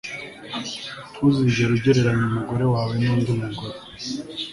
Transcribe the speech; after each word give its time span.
Ntuzigere 1.13 1.71
ugereranya 1.77 2.23
umugore 2.29 2.65
wawe 2.73 2.93
nundi 3.01 3.31
mugore 3.39 3.77